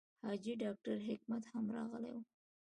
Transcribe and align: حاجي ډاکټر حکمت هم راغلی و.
حاجي 0.23 0.53
ډاکټر 0.63 0.97
حکمت 1.07 1.43
هم 1.51 1.65
راغلی 1.77 2.11
و. 2.13 2.17